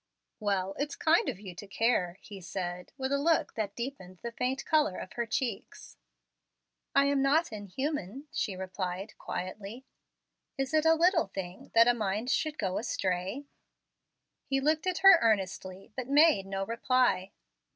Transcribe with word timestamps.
"Well, 0.39 0.73
it's 0.79 0.95
kind 0.95 1.29
of 1.29 1.39
you 1.39 1.53
to 1.53 1.67
care," 1.67 2.17
he 2.21 2.41
said, 2.41 2.91
with 2.97 3.11
a 3.11 3.19
look 3.19 3.53
that 3.53 3.75
deepened 3.75 4.17
the 4.23 4.31
faint 4.31 4.65
color 4.65 4.97
of 4.97 5.13
her 5.13 5.27
cheeks. 5.27 5.99
"I 6.95 7.05
am 7.05 7.21
not 7.21 7.51
inhuman," 7.53 8.27
she 8.33 8.55
replied 8.55 9.15
quietly. 9.19 9.85
"Is 10.57 10.73
it 10.73 10.85
a 10.87 10.95
little 10.95 11.27
thing 11.27 11.69
that 11.75 11.87
a 11.87 11.93
mind 11.93 12.31
should 12.31 12.57
go 12.57 12.79
astray?" 12.79 13.45
He 14.47 14.59
looked 14.59 14.87
at 14.87 14.97
her 15.05 15.19
earnestly, 15.21 15.91
but 15.95 16.07
made 16.07 16.47
no 16.47 16.65
reply. 16.65 17.31